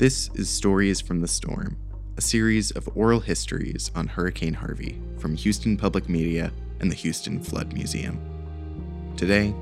[0.00, 1.76] This is Stories from the Storm,
[2.16, 6.50] a series of oral histories on Hurricane Harvey from Houston Public Media
[6.80, 8.18] and the Houston Flood Museum.
[9.18, 9.54] Today,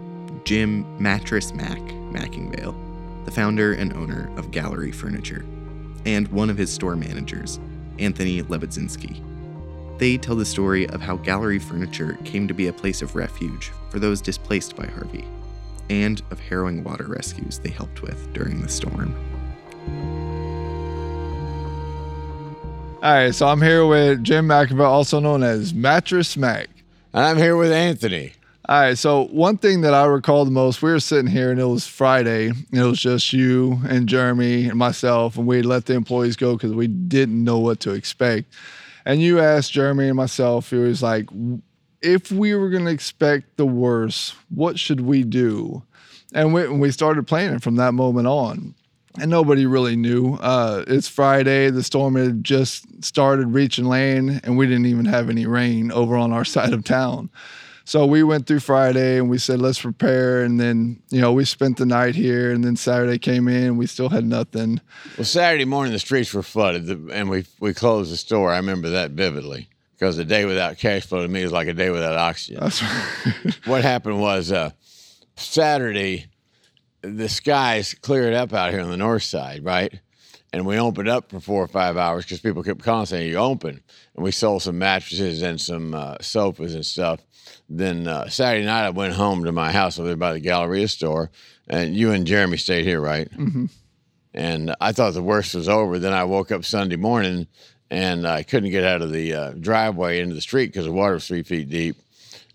[0.44, 5.44] Jim Mattress Mack McIngvale, the founder and owner of Gallery Furniture,
[6.06, 7.58] and one of his store managers,
[7.98, 9.20] Anthony Lebedzinski.
[9.98, 13.72] They tell the story of how Gallery Furniture came to be a place of refuge
[13.90, 15.24] for those displaced by Harvey,
[15.90, 19.16] and of harrowing water rescues they helped with during the storm.
[23.00, 26.68] All right, so I'm here with Jim McIngvale, also known as Mattress Mack.
[27.14, 28.32] And I'm here with Anthony.
[28.68, 31.60] All right, so one thing that I recall the most, we were sitting here and
[31.60, 32.48] it was Friday.
[32.48, 36.56] And it was just you and Jeremy and myself, and we let the employees go
[36.56, 38.52] because we didn't know what to expect.
[39.04, 41.28] And you asked Jeremy and myself, it was like,
[42.02, 45.84] if we were going to expect the worst, what should we do?
[46.34, 48.74] And we, we started planning from that moment on
[49.20, 50.34] and nobody really knew.
[50.34, 51.70] Uh, it's Friday.
[51.70, 56.16] The storm had just started reaching land, and we didn't even have any rain over
[56.16, 57.30] on our side of town.
[57.84, 60.42] So we went through Friday and we said, let's prepare.
[60.42, 62.52] And then, you know, we spent the night here.
[62.52, 64.78] And then Saturday came in, and we still had nothing.
[65.16, 68.52] Well, Saturday morning, the streets were flooded and we, we closed the store.
[68.52, 71.72] I remember that vividly because a day without cash flow to me is like a
[71.72, 72.60] day without oxygen.
[72.84, 73.58] Right.
[73.64, 74.72] what happened was uh,
[75.36, 76.26] Saturday,
[77.02, 80.00] the skies cleared up out here on the north side, right?
[80.52, 83.36] And we opened up for four or five hours because people kept calling saying, You
[83.36, 83.82] open.
[84.14, 87.20] And we sold some mattresses and some uh, sofas and stuff.
[87.68, 90.88] Then uh, Saturday night, I went home to my house over there by the Galleria
[90.88, 91.30] store.
[91.68, 93.30] And you and Jeremy stayed here, right?
[93.30, 93.66] Mm-hmm.
[94.32, 95.98] And I thought the worst was over.
[95.98, 97.46] Then I woke up Sunday morning
[97.90, 101.14] and I couldn't get out of the uh, driveway into the street because the water
[101.14, 101.96] was three feet deep.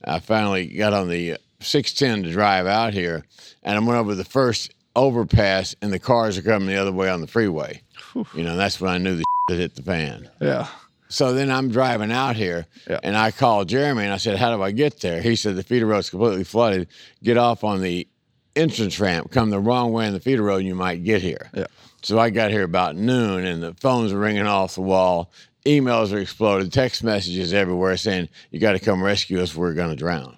[0.04, 3.26] I finally got on the 610 to drive out here,
[3.64, 7.10] and I went over the first overpass, and the cars are coming the other way
[7.10, 7.82] on the freeway.
[8.14, 8.28] Whew.
[8.36, 10.30] You know, that's when I knew the had hit the fan.
[10.40, 10.68] Yeah.
[11.10, 13.00] So then I'm driving out here, yeah.
[13.04, 15.64] and I called Jeremy and I said, "How do I get there?" He said, "The
[15.64, 16.88] feeder road's completely flooded.
[17.22, 18.08] Get off on the
[18.56, 19.30] entrance ramp.
[19.30, 21.68] Come the wrong way in the feeder road, and you might get here." Yeah.
[22.02, 25.32] So I got here about noon, and the phones were ringing off the wall.
[25.66, 29.56] Emails are exploded, text messages everywhere saying, "You got to come rescue us.
[29.56, 30.38] We're going to drown."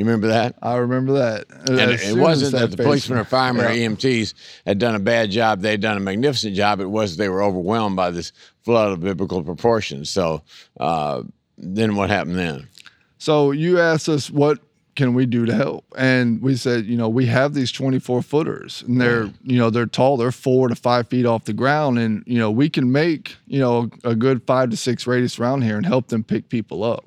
[0.00, 0.54] You remember that?
[0.62, 1.44] I remember that.
[1.68, 3.88] And as it wasn't that, that the policemen or firemen yeah.
[3.88, 4.32] or EMTs
[4.64, 5.60] had done a bad job.
[5.60, 6.80] They'd done a magnificent job.
[6.80, 10.08] It was they were overwhelmed by this flood of biblical proportions.
[10.08, 10.40] So
[10.78, 11.24] uh,
[11.58, 12.68] then what happened then?
[13.18, 14.60] So you asked us what
[14.96, 15.84] can we do to help?
[15.98, 19.32] And we said, you know, we have these 24 footers and they're, yeah.
[19.42, 21.98] you know, they're tall, they're four to five feet off the ground.
[21.98, 25.60] And, you know, we can make, you know, a good five to six radius around
[25.60, 27.04] here and help them pick people up.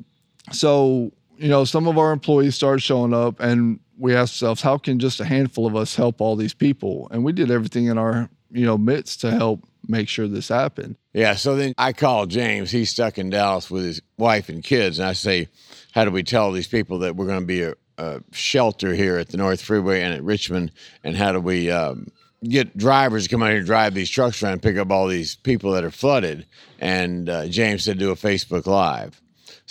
[0.52, 4.78] So you know, some of our employees started showing up and we asked ourselves, how
[4.78, 7.08] can just a handful of us help all these people?
[7.12, 10.96] And we did everything in our, you know, midst to help make sure this happened.
[11.14, 11.36] Yeah.
[11.36, 12.72] So then I called James.
[12.72, 15.00] He's stuck in Dallas with his wife and kids.
[15.00, 15.48] And I say,
[15.92, 19.18] how do we tell these people that we're going to be a, a, shelter here
[19.18, 20.72] at the North Freeway and at Richmond?
[21.04, 22.08] And how do we um,
[22.44, 25.08] get drivers to come out here and drive these trucks around and pick up all
[25.08, 26.46] these people that are flooded?
[26.80, 29.22] And uh, James said, do a Facebook Live.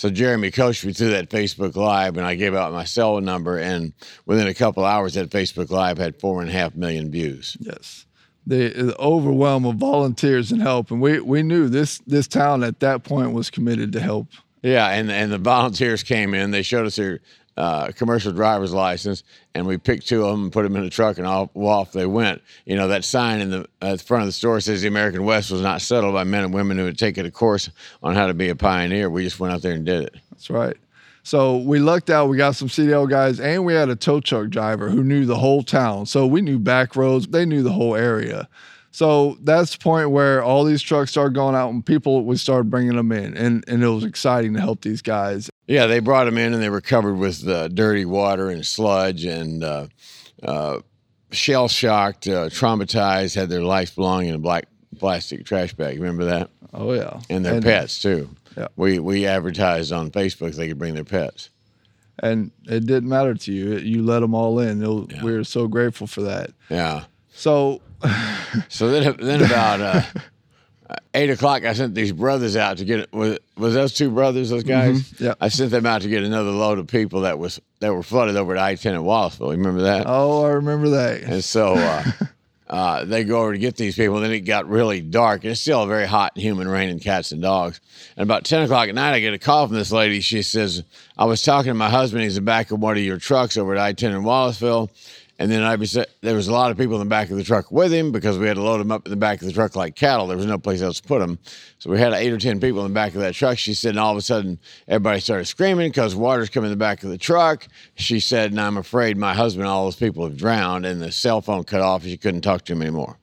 [0.02, 3.56] So Jeremy coached me through that Facebook Live, and I gave out my cell number,
[3.56, 3.92] and
[4.26, 7.56] within a couple hours, that Facebook Live had four and a half million views.
[7.60, 8.04] Yes,
[8.44, 12.80] the, the overwhelm of volunteers and help, and we we knew this this town at
[12.80, 14.26] that point was committed to help.
[14.60, 16.50] Yeah, and and the volunteers came in.
[16.50, 17.20] They showed us their
[17.56, 19.22] uh, commercial driver's license,
[19.54, 21.92] and we picked two of them and put them in the truck, and off, off
[21.92, 22.42] they went.
[22.64, 25.50] You know, that sign in the the front of the store says the American West
[25.50, 27.70] was not settled by men and women who had taken a course
[28.02, 29.10] on how to be a pioneer.
[29.10, 30.16] We just went out there and did it.
[30.30, 30.76] That's right.
[31.24, 32.28] So we lucked out.
[32.28, 35.36] We got some CDL guys, and we had a tow truck driver who knew the
[35.36, 36.06] whole town.
[36.06, 37.28] So we knew back roads.
[37.28, 38.48] They knew the whole area.
[38.90, 42.68] So that's the point where all these trucks started going out and people would start
[42.68, 43.34] bringing them in.
[43.34, 45.48] And, and it was exciting to help these guys.
[45.66, 49.24] Yeah, they brought them in and they were covered with uh, dirty water and sludge
[49.24, 49.86] and uh,
[50.42, 50.80] uh,
[51.30, 54.66] shell shocked, uh, traumatized, had their life belonging in a black
[54.98, 55.98] plastic trash bag.
[55.98, 56.50] Remember that?
[56.74, 57.20] Oh, yeah.
[57.30, 58.28] And their and, pets, too.
[58.56, 58.68] Yeah.
[58.76, 61.48] We, we advertised on Facebook they could bring their pets.
[62.18, 63.78] And it didn't matter to you.
[63.78, 64.80] You let them all in.
[64.80, 65.24] Yeah.
[65.24, 66.50] We were so grateful for that.
[66.68, 67.04] Yeah.
[67.32, 67.80] So
[68.68, 70.02] so then, then about uh,
[71.14, 74.64] eight o'clock, I sent these brothers out to get was was those two brothers, those
[74.64, 75.02] guys.
[75.02, 75.24] Mm-hmm.
[75.24, 78.02] Yeah, I sent them out to get another load of people that was that were
[78.02, 79.50] flooded over at I ten at Wallisville.
[79.52, 80.04] You remember that?
[80.06, 81.22] Oh, I remember that.
[81.22, 81.74] And so.
[81.74, 82.04] Uh,
[82.72, 84.18] uh, they go over to get these people.
[84.20, 85.44] Then it got really dark.
[85.44, 87.80] and It's still very hot and humid, raining cats and dogs.
[88.16, 90.20] And about 10 o'clock at night, I get a call from this lady.
[90.20, 90.82] She says,
[91.18, 92.22] I was talking to my husband.
[92.22, 94.88] He's in the back of one of your trucks over at I 10 in Wallisville
[95.38, 97.42] And then I was, there was a lot of people in the back of the
[97.42, 99.52] truck with him because we had to load them up in the back of the
[99.52, 100.26] truck like cattle.
[100.26, 101.38] There was no place else to put them.
[101.78, 103.58] So we had eight or 10 people in the back of that truck.
[103.58, 106.82] She said, and all of a sudden, everybody started screaming because water's coming in the
[106.82, 107.66] back of the truck.
[107.96, 110.86] She said, and I'm afraid my husband and all those people have drowned.
[110.86, 113.18] And the cell phone cut off she couldn't talk to him anymore.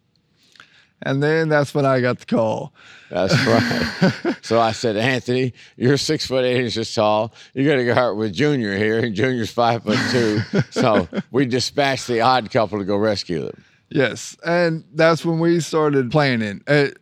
[1.01, 2.73] And then that's when I got the call.
[3.09, 4.35] That's right.
[4.41, 7.33] so I said, Anthony, you're six foot eight inches tall.
[7.53, 10.41] You got to go out with Junior here, and Junior's five foot two.
[10.71, 13.63] so we dispatched the odd couple to go rescue them.
[13.89, 16.61] Yes, and that's when we started planning.
[16.67, 16.97] It,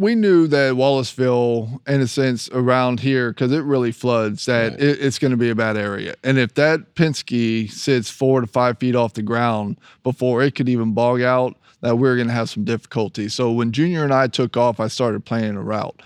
[0.00, 4.80] we knew that Wallisville, in a sense, around here, because it really floods, that right.
[4.80, 6.14] it, it's going to be a bad area.
[6.24, 10.70] And if that Penske sits four to five feet off the ground before it could
[10.70, 13.28] even bog out, that we are going to have some difficulty.
[13.28, 16.02] So when Junior and I took off, I started planning a route.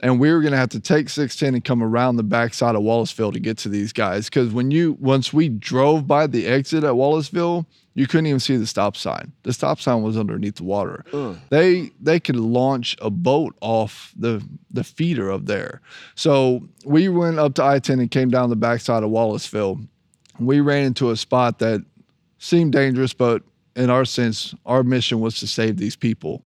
[0.00, 2.82] And we were going to have to take 610 and come around the backside of
[2.82, 4.26] Wallisville to get to these guys.
[4.26, 7.66] Because when you, once we drove by the exit at Wallisville,
[7.98, 9.32] you couldn't even see the stop sign.
[9.42, 11.04] The stop sign was underneath the water.
[11.50, 14.40] They they could launch a boat off the
[14.70, 15.80] the feeder up there.
[16.14, 19.84] So we went up to I-10 and came down the backside of Wallisville.
[20.38, 21.84] We ran into a spot that
[22.38, 23.42] seemed dangerous, but
[23.76, 26.44] in our sense, our mission was to save these people.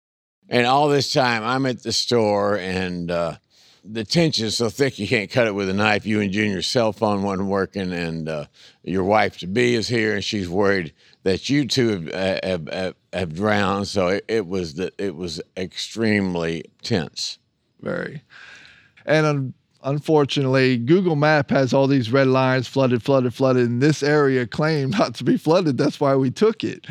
[0.49, 3.35] And all this time, I'm at the store, and uh,
[3.83, 6.05] the tension's so thick you can't cut it with a knife.
[6.05, 8.45] You and Junior's cell phone wasn't working, and uh,
[8.83, 10.93] your wife to be is here, and she's worried
[11.23, 13.87] that you two have have, have, have drowned.
[13.87, 17.39] So it, it was that it was extremely tense.
[17.81, 18.23] Very,
[19.05, 19.53] and.
[19.83, 24.91] Unfortunately, Google Map has all these red lines flooded, flooded, flooded, and this area claimed
[24.97, 25.77] not to be flooded.
[25.77, 26.85] That's why we took it.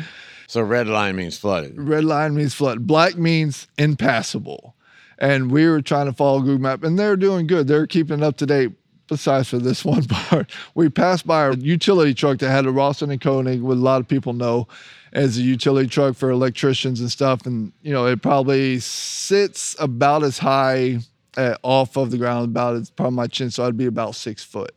[0.47, 1.73] So red line means flooded.
[1.77, 2.87] Red line means flood.
[2.87, 4.75] Black means impassable.
[5.19, 7.67] And we were trying to follow Google Map, and they're doing good.
[7.67, 8.71] They're keeping it up to date.
[9.07, 13.09] Besides for this one part, we passed by a utility truck that had a Rawson
[13.09, 14.67] and Koenig, what a lot of people know
[15.13, 17.45] as a utility truck for electricians and stuff.
[17.45, 20.99] And you know, it probably sits about as high
[21.37, 24.43] uh, off of the ground about it's probably my chin, so I'd be about six
[24.43, 24.75] foot,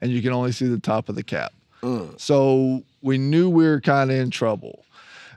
[0.00, 1.52] and you can only see the top of the cap.
[1.82, 2.18] Mm.
[2.18, 4.84] So we knew we were kind of in trouble.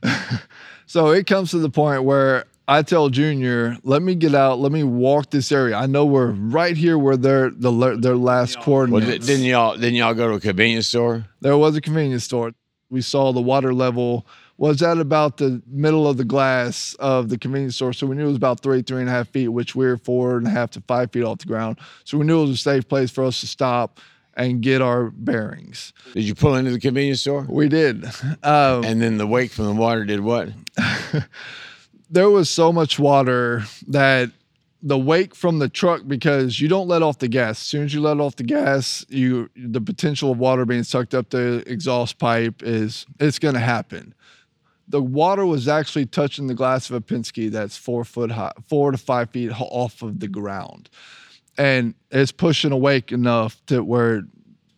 [0.88, 4.60] so it comes to the point where I tell Junior, "Let me get out.
[4.60, 5.76] Let me walk this area.
[5.76, 9.96] I know we're right here where their the their last coordinates." Well, didn't y'all didn't
[9.96, 11.26] y'all go to a convenience store?
[11.42, 12.54] There was a convenience store.
[12.90, 14.26] We saw the water level
[14.62, 17.94] was at about the middle of the glass of the convenience store.
[17.94, 20.38] So we knew it was about three, three and a half feet, which we're four
[20.38, 21.80] and a half to five feet off the ground.
[22.04, 24.00] So we knew it was a safe place for us to stop
[24.36, 25.94] and get our bearings.
[26.14, 27.48] Did you pull into the convenience store?
[27.50, 28.06] We did.
[28.44, 30.50] Um, and then the wake from the water did what?
[32.12, 34.30] there was so much water that
[34.84, 37.58] the wake from the truck because you don't let off the gas.
[37.62, 41.16] As soon as you let off the gas, you the potential of water being sucked
[41.16, 44.14] up the exhaust pipe is it's going to happen
[44.92, 48.92] the water was actually touching the glass of a Penske that's four foot high, four
[48.92, 50.90] to five feet off of the ground.
[51.58, 54.24] And it's pushing awake enough to where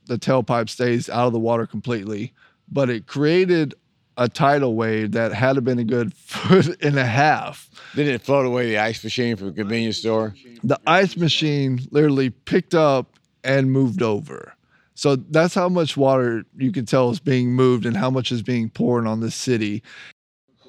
[0.06, 2.34] the tailpipe stays out of the water completely.
[2.72, 3.74] But it created
[4.16, 7.70] a tidal wave that had been a good foot and a half.
[7.96, 10.36] Didn't it float away the ice machine from the convenience store?
[10.64, 14.54] The ice machine literally picked up and moved over.
[14.96, 18.42] So that's how much water you can tell is being moved and how much is
[18.42, 19.82] being poured on the city.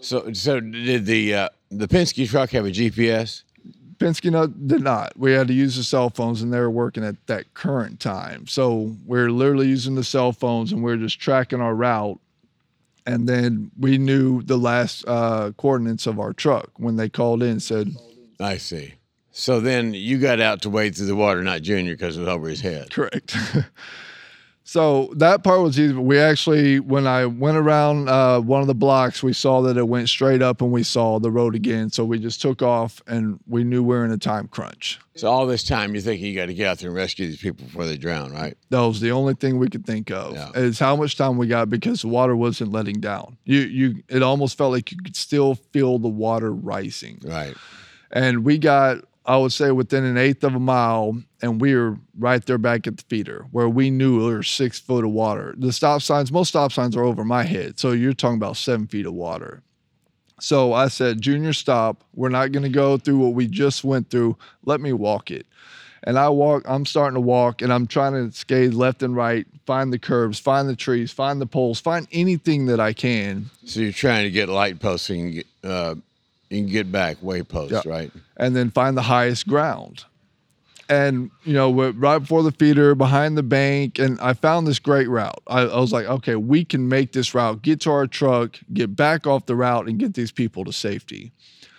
[0.00, 3.42] So, so did the uh, the Penske truck have a GPS?
[3.98, 5.16] Penske no, did not.
[5.16, 8.46] We had to use the cell phones, and they were working at that current time.
[8.46, 12.18] So we're literally using the cell phones, and we're just tracking our route.
[13.06, 17.60] And then we knew the last uh, coordinates of our truck when they called in.
[17.60, 17.94] Said,
[18.40, 18.94] "I see."
[19.30, 22.28] So then you got out to wade through the water, not Junior, because it was
[22.28, 22.90] over his head.
[22.90, 23.36] Correct.
[24.66, 25.92] So that part was easy.
[25.92, 29.86] We actually, when I went around uh, one of the blocks, we saw that it
[29.86, 31.90] went straight up and we saw the road again.
[31.90, 34.98] So we just took off and we knew we were in a time crunch.
[35.16, 37.38] So all this time, you're thinking you got to get out there and rescue these
[37.38, 38.56] people before they drown, right?
[38.70, 40.50] That was the only thing we could think of yeah.
[40.54, 43.36] is how much time we got because the water wasn't letting down.
[43.44, 47.20] You, you, it almost felt like you could still feel the water rising.
[47.22, 47.54] Right.
[48.10, 51.98] And we got I would say within an eighth of a mile, and we were
[52.18, 55.54] right there back at the feeder where we knew there was six foot of water.
[55.56, 57.78] The stop signs, most stop signs are over my head.
[57.78, 59.62] So you're talking about seven feet of water.
[60.40, 62.04] So I said, Junior, stop.
[62.14, 64.36] We're not going to go through what we just went through.
[64.64, 65.46] Let me walk it.
[66.02, 69.46] And I walk, I'm starting to walk and I'm trying to skate left and right,
[69.64, 73.48] find the curbs, find the trees, find the poles, find anything that I can.
[73.64, 75.94] So you're trying to get light get, uh,
[76.50, 77.82] you can get back wayposts, yeah.
[77.84, 78.10] right?
[78.36, 80.04] And then find the highest ground.
[80.88, 85.08] and you know right before the feeder behind the bank and i found this great
[85.08, 88.58] route I, I was like okay we can make this route get to our truck
[88.72, 91.32] get back off the route and get these people to safety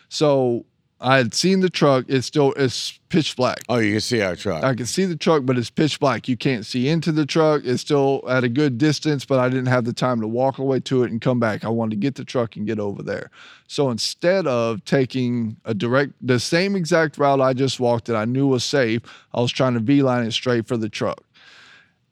[0.09, 0.65] so
[1.05, 4.35] i had seen the truck it's still it's pitch black Oh, you can see our
[4.35, 4.63] truck.
[4.63, 6.27] I can see the truck, but it's pitch black.
[6.27, 7.61] You can't see into the truck.
[7.63, 10.81] It's still at a good distance, but I didn't have the time to walk away
[10.81, 11.63] to it and come back.
[11.63, 13.31] I wanted to get the truck and get over there.
[13.67, 18.25] So instead of taking a direct, the same exact route I just walked that I
[18.25, 19.01] knew was safe,
[19.33, 21.23] I was trying to V line it straight for the truck.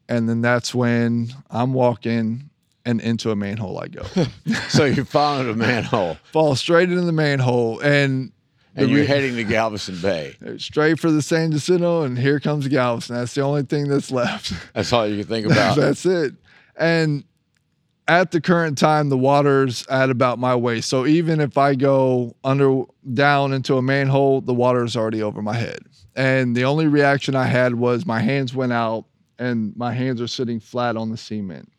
[0.07, 2.49] And then that's when I'm walking
[2.85, 4.03] and into a manhole I go.
[4.69, 7.79] so you followed a manhole Fall straight into the manhole.
[7.81, 8.31] And
[8.75, 10.35] and you're re- heading to Galveston Bay.
[10.57, 13.15] straight for the San Jacinto, and here comes Galveston.
[13.15, 14.53] That's the only thing that's left.
[14.73, 15.75] That's all you can think about.
[15.75, 16.33] That's it.
[16.75, 17.23] And
[18.07, 20.89] at the current time, the water's at about my waist.
[20.89, 25.53] So even if I go under down into a manhole, the water's already over my
[25.53, 25.79] head.
[26.15, 29.05] And the only reaction I had was my hands went out
[29.39, 31.71] and my hands are sitting flat on the cement.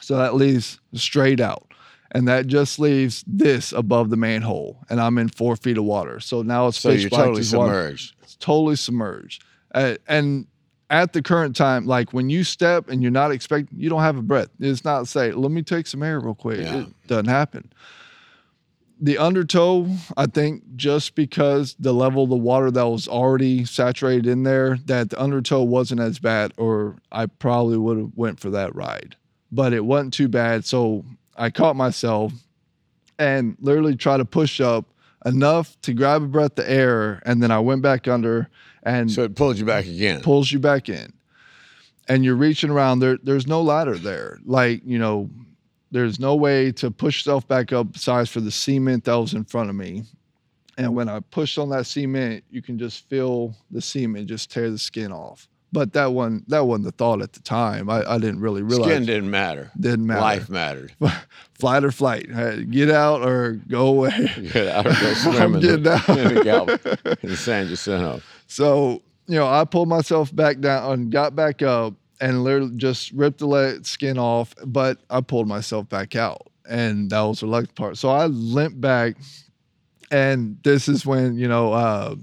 [0.00, 1.73] So that leaves straight out.
[2.14, 4.78] And that just leaves this above the manhole.
[4.88, 6.20] And I'm in four feet of water.
[6.20, 8.14] So now it's so you're totally as water submerged.
[8.22, 9.44] it's totally submerged.
[9.74, 10.46] Uh, and
[10.90, 14.16] at the current time, like when you step and you're not expecting, you don't have
[14.16, 14.48] a breath.
[14.60, 16.60] It's not say, let me take some air real quick.
[16.60, 16.82] Yeah.
[16.82, 17.72] It doesn't happen.
[19.00, 24.28] The undertow, I think, just because the level of the water that was already saturated
[24.28, 28.50] in there, that the undertow wasn't as bad, or I probably would have went for
[28.50, 29.16] that ride.
[29.50, 30.64] But it wasn't too bad.
[30.64, 31.04] So
[31.36, 32.32] I caught myself
[33.18, 34.86] and literally tried to push up
[35.24, 38.48] enough to grab a breath of air, and then I went back under
[38.82, 40.20] and So it pulled you back again.
[40.20, 41.12] pulls you back in.
[42.06, 43.18] And you're reaching around there.
[43.22, 44.38] There's no ladder there.
[44.44, 45.30] Like, you know,
[45.90, 49.44] there's no way to push yourself back up besides for the cement that was in
[49.44, 50.02] front of me.
[50.76, 54.70] And when I pushed on that cement, you can just feel the cement just tear
[54.70, 55.48] the skin off.
[55.74, 57.90] But that one that wasn't the thought at the time.
[57.90, 59.72] I, I didn't really realize Skin didn't matter.
[59.78, 60.20] didn't matter.
[60.20, 60.94] Life mattered.
[61.58, 62.28] Flight or flight.
[62.70, 64.10] Get out or go away.
[64.52, 66.08] Get out or go swim in getting out.
[66.08, 68.22] in the in San Jacinto.
[68.46, 73.10] So, you know, I pulled myself back down and got back up and literally just
[73.12, 76.46] ripped the leg skin off, but I pulled myself back out.
[76.68, 77.98] And that was the lucky part.
[77.98, 79.16] So I limped back.
[80.12, 82.14] And this is when, you know, uh,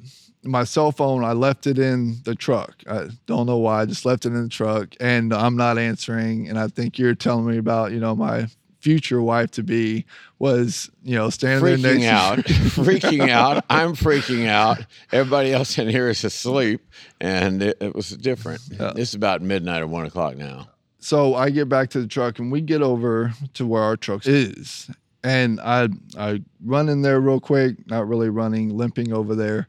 [0.43, 2.83] my cell phone, I left it in the truck.
[2.89, 3.81] I don't know why.
[3.81, 6.47] I just left it in the truck and I'm not answering.
[6.49, 8.47] And I think you're telling me about, you know, my
[8.79, 10.05] future wife to be
[10.39, 13.63] was, you know, standing there Freaking next out, freaking out.
[13.69, 14.83] I'm freaking out.
[15.11, 16.81] Everybody else in here is asleep,
[17.19, 18.61] and it, it was different.
[18.71, 18.93] Yeah.
[18.95, 20.69] It's about midnight or one o'clock now.
[20.99, 24.23] so I get back to the truck and we get over to where our truck
[24.25, 24.89] is.
[25.23, 29.67] And I I run in there real quick, not really running, limping over there,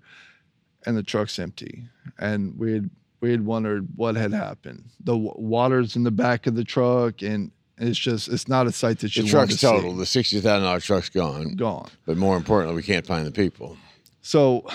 [0.86, 1.84] and the truck's empty.
[2.18, 4.84] And we had we had wondered what had happened.
[5.00, 8.72] The w- water's in the back of the truck, and it's just it's not a
[8.72, 9.92] sight that you The want truck's to total.
[9.92, 9.98] see.
[9.98, 11.54] The sixty thousand dollar truck's gone.
[11.54, 11.88] Gone.
[12.06, 13.76] But more importantly, we can't find the people.
[14.22, 14.66] So,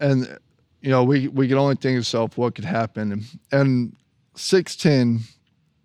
[0.00, 0.38] and
[0.82, 3.12] you know, we we can only think of ourselves what could happen.
[3.12, 3.96] And, and
[4.34, 5.20] six ten,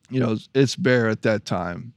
[0.10, 1.94] you know, it's bare at that time,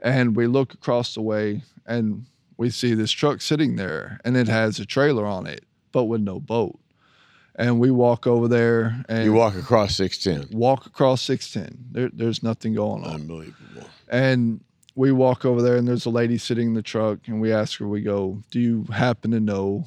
[0.00, 4.46] and we look across the way and we see this truck sitting there, and it
[4.48, 6.78] has a trailer on it, but with no boat.
[7.56, 10.48] And we walk over there and You walk across six ten.
[10.52, 11.78] walk across six ten.
[11.92, 13.14] There, there's nothing going on.
[13.14, 13.88] Unbelievable.
[14.08, 14.60] And
[14.96, 17.78] we walk over there, and there's a lady sitting in the truck, and we ask
[17.80, 19.86] her, we go, Do you happen to know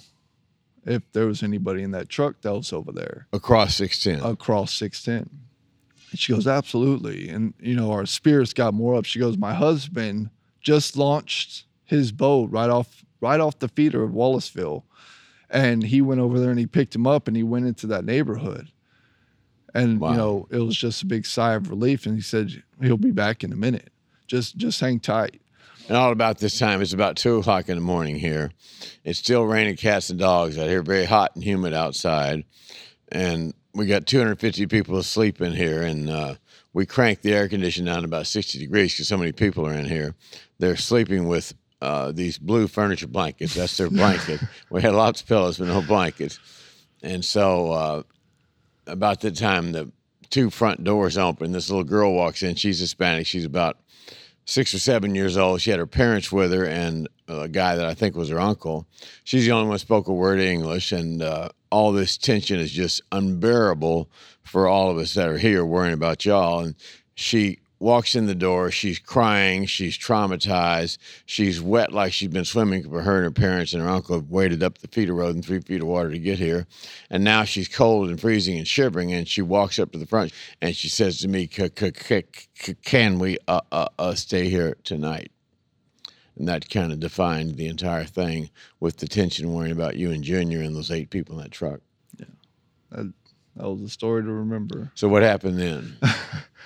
[0.85, 4.21] if there was anybody in that truck that was over there Across six ten.
[4.21, 5.29] across 610?
[6.11, 7.27] And she goes, Absolutely.
[7.29, 9.03] And, you know, our spirits got more up.
[9.05, 10.29] She goes, My husband
[10.61, 14.83] just launched his boat right off right off the feeder of Wallisville.
[15.49, 18.03] And he went over there and he picked him up and he went into that
[18.05, 18.69] neighborhood.
[19.73, 20.11] And Wow.
[20.11, 22.05] you know, it was just a big sigh of relief.
[22.05, 23.91] And he said, He'll be back in a minute.
[24.27, 25.41] Just just hang tight.
[25.87, 28.51] And all about this time, it's about two o'clock in the morning here.
[29.05, 32.43] It's still raining cats and dogs out here, very hot and humid outside.
[33.09, 35.83] And we got 250 people asleep in here.
[35.83, 36.35] And uh,
[36.73, 39.73] we cranked the air conditioning down to about 60 degrees because so many people are
[39.73, 40.13] in here.
[40.59, 43.55] They're sleeping with uh, these blue furniture blankets.
[43.55, 44.41] That's their blanket.
[44.69, 46.39] we had lots of pillows, but no blankets.
[47.03, 48.03] And so, uh,
[48.87, 49.91] about the time the
[50.29, 52.55] two front doors open, this little girl walks in.
[52.55, 53.27] She's Hispanic.
[53.27, 53.77] She's about
[54.45, 55.61] six or seven years old.
[55.61, 58.87] She had her parents with her and a guy that I think was her uncle.
[59.23, 62.59] She's the only one who spoke a word of English, and uh, all this tension
[62.59, 64.09] is just unbearable
[64.43, 66.61] for all of us that are here worrying about y'all.
[66.61, 66.75] And
[67.15, 68.71] she walks in the door.
[68.71, 69.65] She's crying.
[69.65, 70.97] She's traumatized.
[71.25, 74.29] She's wet like she's been swimming for her and her parents and her uncle have
[74.29, 76.67] waded up the feet of road and three feet of water to get here.
[77.09, 79.13] And now she's cold and freezing and shivering.
[79.13, 83.61] And she walks up to the front and she says to me, Can we uh,
[83.71, 85.31] uh, uh, stay here tonight?
[86.37, 90.23] And that kind of defined the entire thing with the tension worrying about you and
[90.23, 91.79] Junior and those eight people in that truck.
[92.19, 92.25] Yeah.
[92.91, 93.13] That,
[93.55, 94.91] that was a story to remember.
[94.93, 95.97] So what happened then?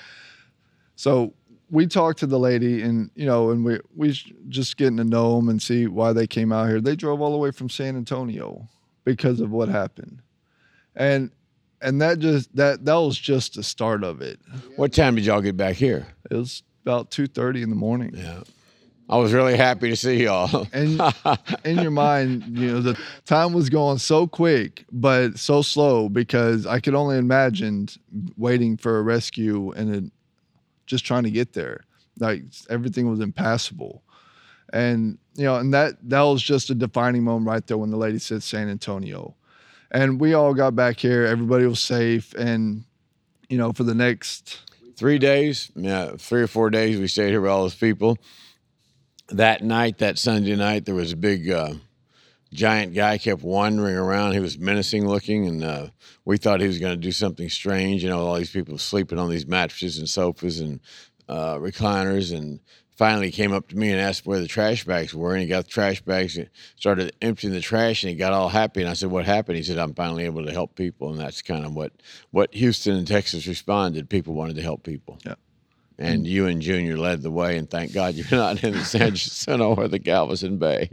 [1.01, 1.33] So
[1.71, 4.11] we talked to the lady, and you know, and we we
[4.49, 6.79] just getting to know them and see why they came out here.
[6.79, 8.67] They drove all the way from San Antonio
[9.03, 10.21] because of what happened,
[10.95, 11.31] and
[11.81, 14.39] and that just that that was just the start of it.
[14.75, 16.05] What time did y'all get back here?
[16.29, 18.11] It was about two thirty in the morning.
[18.13, 18.43] Yeah.
[19.09, 20.67] I was really happy to see y'all.
[20.71, 21.01] and
[21.65, 26.67] in your mind, you know, the time was going so quick, but so slow because
[26.67, 27.89] I could only imagine
[28.37, 30.11] waiting for a rescue and it,
[30.91, 31.85] just trying to get there.
[32.19, 34.03] Like everything was impassable.
[34.71, 37.97] And you know, and that that was just a defining moment right there when the
[37.97, 39.35] lady said San Antonio.
[39.89, 42.83] And we all got back here, everybody was safe and
[43.49, 44.59] you know, for the next
[44.95, 48.17] three days, yeah, three or four days we stayed here with all those people.
[49.29, 51.73] That night, that Sunday night, there was a big uh,
[52.53, 54.33] giant guy kept wandering around.
[54.33, 55.87] He was menacing looking, and uh,
[56.25, 58.03] we thought he was going to do something strange.
[58.03, 60.79] You know, all these people sleeping on these mattresses and sofas and
[61.29, 62.59] uh, recliners, and
[62.95, 65.47] finally he came up to me and asked where the trash bags were, and he
[65.47, 68.81] got the trash bags, and started emptying the trash, and he got all happy.
[68.81, 71.41] And I said, "What happened?" He said, "I'm finally able to help people," and that's
[71.41, 71.93] kind of what
[72.31, 74.09] what Houston and Texas responded.
[74.09, 75.19] People wanted to help people.
[75.25, 75.35] Yeah.
[75.97, 79.11] And you and Junior led the way, and thank God you're not in the San
[79.15, 80.89] Jacinto or the Galveston Bay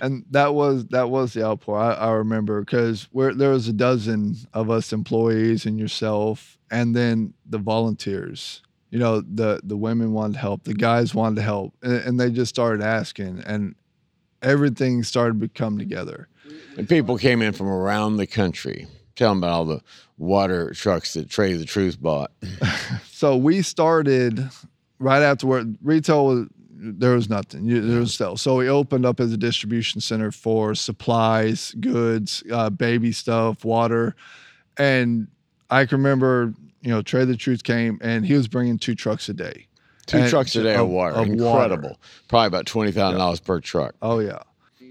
[0.00, 1.78] and that was that was the outpour.
[1.78, 7.34] I, I remember because there was a dozen of us employees and yourself, and then
[7.46, 8.62] the volunteers.
[8.90, 12.20] You know, the the women wanted to help, the guys wanted to help, and, and
[12.20, 13.74] they just started asking, and
[14.42, 16.28] everything started to come together.
[16.76, 18.86] And people came in from around the country.
[19.16, 19.80] Tell them about all the
[20.18, 22.32] water trucks that Trae tha Truth bought.
[23.06, 24.48] so we started
[24.98, 25.76] right afterward.
[25.82, 26.48] Retail was
[26.84, 27.66] there was nothing.
[27.66, 28.36] there was still.
[28.36, 34.14] So we opened up as a distribution center for supplies, goods, uh, baby stuff, water,
[34.76, 35.28] and
[35.70, 39.28] I can remember, you know, Trae tha Truth came and he was bringing two trucks
[39.28, 39.66] a day.
[40.06, 41.16] Two and trucks a day of, of water.
[41.16, 41.88] Of Incredible.
[41.90, 42.00] Water.
[42.28, 43.24] Probably about twenty thousand yeah.
[43.24, 43.94] dollars per truck.
[44.02, 44.40] Oh yeah.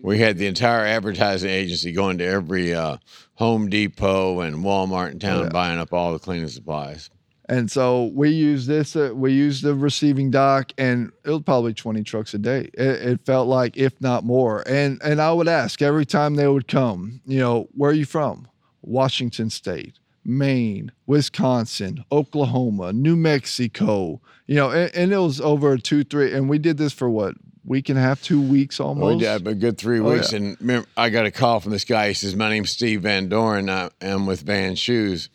[0.02, 2.98] We had the entire advertising agency going to every uh,
[3.36, 5.50] Home Depot and Walmart in town, oh, yeah.
[5.50, 7.10] buying up all the cleaning supplies.
[7.54, 11.76] And so we use this, uh, we use the receiving dock, and it was probably
[11.76, 12.72] 20 trucks a day.
[12.74, 14.63] It, it, felt like, if not more.
[14.68, 18.06] And and I would ask every time they would come, you know, where are you
[18.06, 18.48] from?
[18.82, 26.04] Washington State, Maine, Wisconsin, Oklahoma, New Mexico, you know, and, and it was over two,
[26.04, 27.36] three, and we did this for what?
[27.63, 29.18] Week and a half, two weeks almost.
[29.18, 30.39] We did a good three oh, weeks, yeah.
[30.39, 32.08] and remember, I got a call from this guy.
[32.08, 33.70] He says, "My name's Steve Van Doren.
[33.70, 35.30] I am with Van Shoes."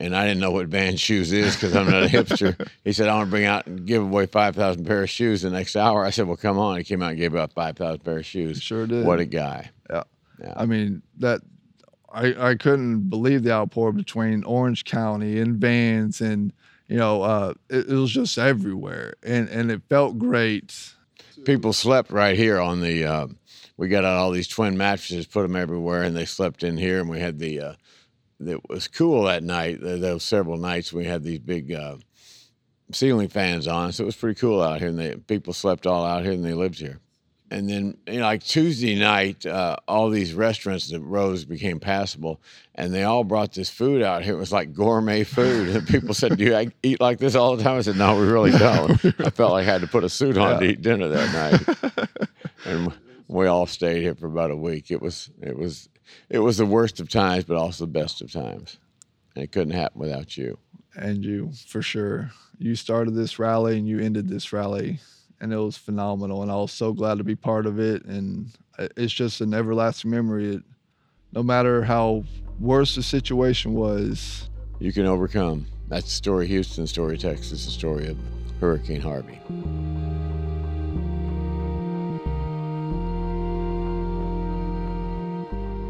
[0.00, 2.68] And I didn't know what Van Shoes is because I'm not a hipster.
[2.84, 5.50] He said, I want to bring out and give away 5,000 pair of shoes the
[5.50, 6.04] next hour.
[6.04, 6.78] I said, well, come on.
[6.78, 8.62] He came out and gave out 5,000 pair of shoes.
[8.62, 9.04] Sure did.
[9.04, 9.70] What a guy.
[9.90, 10.04] Yeah.
[10.40, 10.54] yeah.
[10.56, 11.42] I mean, that
[12.10, 16.52] I, I couldn't believe the outpour between Orange County and Vans and,
[16.86, 19.14] you know, uh, it, it was just everywhere.
[19.22, 20.94] And, and it felt great.
[21.44, 23.26] People slept right here on the, uh,
[23.76, 27.00] we got out all these twin mattresses, put them everywhere, and they slept in here.
[27.00, 27.72] And we had the, uh,
[28.44, 29.78] it was cool that night.
[29.80, 31.96] There were several nights we had these big uh,
[32.92, 34.88] ceiling fans on, so it was pretty cool out here.
[34.88, 37.00] And they, people slept all out here, and they lived here.
[37.50, 42.42] And then, you know, like Tuesday night, uh, all these restaurants that rose became passable,
[42.74, 44.34] and they all brought this food out here.
[44.34, 47.62] It was like gourmet food, and people said, "Do you eat like this all the
[47.62, 50.10] time?" I said, "No, we really don't." I felt like I had to put a
[50.10, 50.60] suit on yeah.
[50.60, 52.08] to eat dinner that night,
[52.66, 52.92] and
[53.28, 54.90] we all stayed here for about a week.
[54.90, 55.88] It was it was
[56.28, 58.78] it was the worst of times, but also the best of times.
[59.34, 60.58] And it couldn't happen without you.
[60.96, 62.30] And you, for sure.
[62.58, 64.98] You started this rally and you ended this rally,
[65.40, 66.42] and it was phenomenal.
[66.42, 68.04] And I was so glad to be part of it.
[68.04, 68.50] And
[68.96, 70.56] it's just an everlasting memory.
[70.56, 70.62] It,
[71.32, 72.24] no matter how
[72.58, 74.48] worse the situation was,
[74.80, 75.66] you can overcome.
[75.88, 78.18] That's the story of Houston, the story of Texas, the story of
[78.60, 79.38] Hurricane Harvey.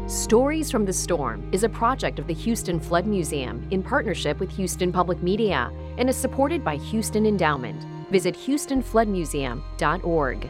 [0.09, 4.49] Stories from the Storm is a project of the Houston Flood Museum in partnership with
[4.49, 7.85] Houston Public Media and is supported by Houston Endowment.
[8.09, 10.49] Visit HoustonFloodMuseum.org.